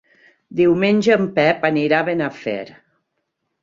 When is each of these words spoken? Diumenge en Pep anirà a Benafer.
Diumenge 0.61 1.13
en 1.17 1.29
Pep 1.37 1.69
anirà 1.71 2.03
a 2.03 2.09
Benafer. 2.11 2.61